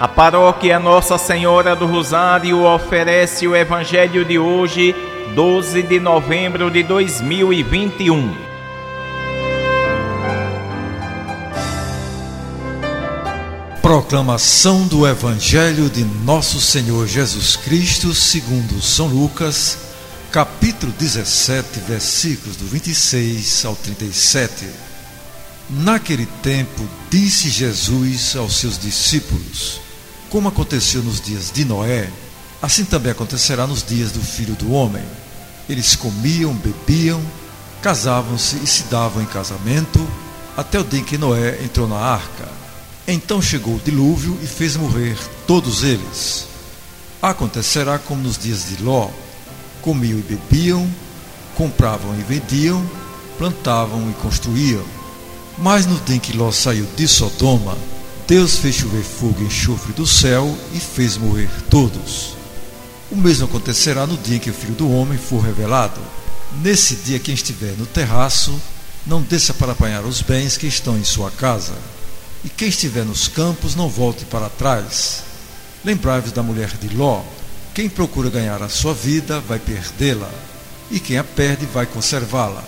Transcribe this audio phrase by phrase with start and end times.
[0.00, 4.96] A paróquia Nossa Senhora do Rosário oferece o Evangelho de hoje,
[5.34, 8.34] 12 de novembro de 2021.
[13.82, 19.76] Proclamação do Evangelho de Nosso Senhor Jesus Cristo, segundo São Lucas,
[20.32, 24.64] capítulo 17, versículos do 26 ao 37.
[25.68, 29.89] Naquele tempo, disse Jesus aos seus discípulos:
[30.30, 32.08] como aconteceu nos dias de Noé,
[32.62, 35.02] assim também acontecerá nos dias do filho do homem.
[35.68, 37.20] Eles comiam, bebiam,
[37.82, 40.06] casavam-se e se davam em casamento,
[40.56, 42.48] até o dia em que Noé entrou na arca.
[43.08, 45.16] Então chegou o dilúvio e fez morrer
[45.46, 46.46] todos eles.
[47.20, 49.08] Acontecerá como nos dias de Ló:
[49.82, 50.88] comiam e bebiam,
[51.56, 52.88] compravam e vendiam,
[53.36, 54.84] plantavam e construíam.
[55.58, 57.76] Mas no dia em que Ló saiu de Sodoma,
[58.30, 62.36] Deus fez chover fogo e enxofre do céu e fez morrer todos.
[63.10, 66.00] O mesmo acontecerá no dia em que o Filho do Homem for revelado.
[66.62, 68.56] Nesse dia, quem estiver no terraço,
[69.04, 71.72] não desça para apanhar os bens que estão em sua casa.
[72.44, 75.24] E quem estiver nos campos, não volte para trás.
[75.84, 77.24] Lembrai-vos da mulher de Ló.
[77.74, 80.30] Quem procura ganhar a sua vida, vai perdê-la.
[80.88, 82.62] E quem a perde, vai conservá-la.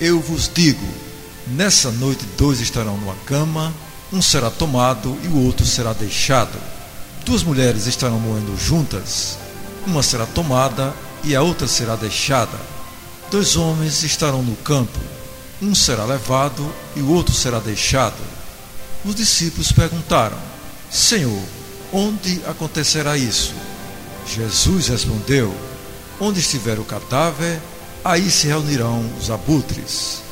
[0.00, 0.86] Eu vos digo:
[1.48, 3.74] nessa noite dois estarão numa cama
[4.12, 6.58] um será tomado e o outro será deixado.
[7.24, 9.38] Duas mulheres estarão moendo juntas,
[9.86, 12.58] uma será tomada e a outra será deixada.
[13.30, 14.98] Dois homens estarão no campo,
[15.60, 18.20] um será levado e o outro será deixado.
[19.04, 20.38] Os discípulos perguntaram:
[20.90, 21.42] Senhor,
[21.92, 23.54] onde acontecerá isso?
[24.26, 25.54] Jesus respondeu:
[26.20, 27.60] Onde estiver o cadáver,
[28.04, 30.22] aí se reunirão os abutres.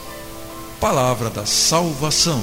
[0.80, 2.42] Palavra da salvação.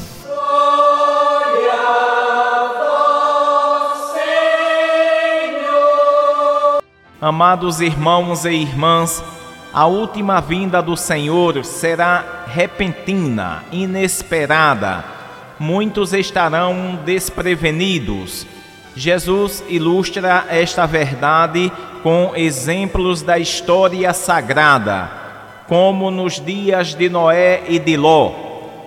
[7.30, 9.24] Amados irmãos e irmãs,
[9.72, 15.06] a última vinda do Senhor será repentina, inesperada.
[15.60, 18.48] Muitos estarão desprevenidos.
[18.96, 21.72] Jesus ilustra esta verdade
[22.02, 25.12] com exemplos da história sagrada,
[25.68, 28.32] como nos dias de Noé e de Ló.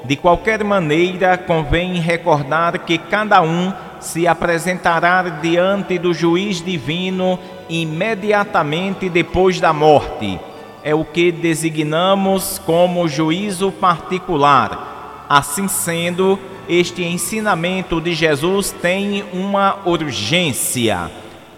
[0.04, 7.38] De qualquer maneira, convém recordar que cada um se apresentará diante do juiz divino
[7.80, 10.38] imediatamente depois da morte.
[10.84, 15.26] É o que designamos como juízo particular.
[15.28, 16.38] Assim sendo,
[16.68, 21.10] este ensinamento de Jesus tem uma urgência.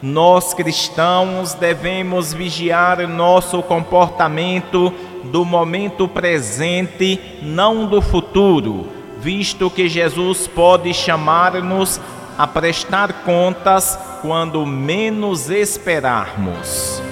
[0.03, 4.93] Nós cristãos devemos vigiar nosso comportamento
[5.25, 8.87] do momento presente, não do futuro,
[9.19, 11.99] visto que Jesus pode chamar-nos
[12.39, 17.04] a prestar contas quando menos esperarmos.